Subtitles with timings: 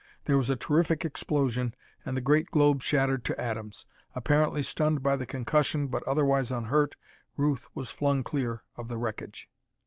[0.25, 3.85] There was a terrific explosion and the great globe shattered to atoms.
[4.15, 6.95] Apparently stunned by the concussion but otherwise unhurt,
[7.37, 9.47] Ruth was flung clear of the wreckage.